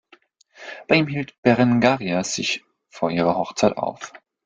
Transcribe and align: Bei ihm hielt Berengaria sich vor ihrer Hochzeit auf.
Bei 0.87 0.95
ihm 0.95 1.05
hielt 1.05 1.39
Berengaria 1.43 2.23
sich 2.23 2.63
vor 2.89 3.11
ihrer 3.11 3.35
Hochzeit 3.37 3.77
auf. 3.77 4.13